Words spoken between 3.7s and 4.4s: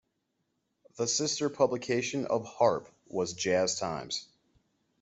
Times".